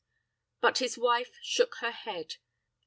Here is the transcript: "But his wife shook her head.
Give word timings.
"But 0.61 0.79
his 0.79 0.97
wife 0.97 1.37
shook 1.43 1.75
her 1.81 1.91
head. 1.91 2.37